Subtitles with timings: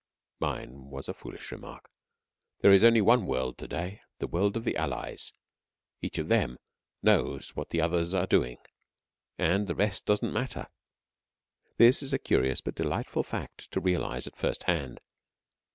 [0.39, 1.87] Mine was a foolish remark.
[2.61, 5.31] There is only one world to day, the world of the Allies.
[6.01, 6.57] Each of them
[7.03, 8.57] knows what the others are doing
[9.37, 10.69] and the rest doesn't matter.
[11.77, 15.01] This is a curious but delightful fact to realize at first hand.